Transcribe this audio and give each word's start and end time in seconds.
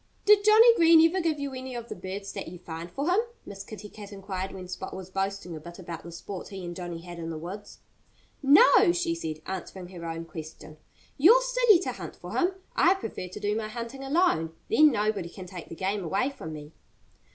"Did 0.25 0.43
Johnnie 0.43 0.75
Green 0.77 0.99
ever 1.07 1.21
give 1.21 1.39
you 1.39 1.53
any 1.53 1.75
of 1.75 1.87
the 1.87 1.95
birds 1.95 2.31
that 2.33 2.47
you 2.47 2.57
find 2.57 2.89
for 2.89 3.07
him?" 3.07 3.19
Miss 3.45 3.63
Kitty 3.63 3.87
Cat 3.87 4.11
inquired 4.11 4.51
when 4.51 4.67
Spot 4.67 4.95
was 4.95 5.11
boasting 5.11 5.55
a 5.55 5.59
bit 5.59 5.77
about 5.77 6.01
the 6.01 6.11
sport 6.11 6.47
he 6.47 6.65
and 6.65 6.75
Johnnie 6.75 7.01
had 7.01 7.19
in 7.19 7.29
the 7.29 7.37
woods. 7.37 7.81
"No!" 8.41 8.91
she 8.93 9.13
said, 9.13 9.43
answering 9.45 9.89
her 9.89 10.03
own 10.03 10.25
question. 10.25 10.77
"You're 11.17 11.41
silly 11.43 11.77
to 11.81 11.91
hunt 11.91 12.15
for 12.15 12.35
him. 12.35 12.53
I 12.75 12.95
prefer 12.95 13.27
to 13.27 13.39
do 13.39 13.55
my 13.55 13.67
hunting 13.67 14.03
alone. 14.03 14.53
Then 14.71 14.91
nobody 14.91 15.29
can 15.29 15.45
take 15.45 15.69
the 15.69 15.75
game 15.75 16.03
away 16.03 16.31
from 16.31 16.51
me." 16.53 16.71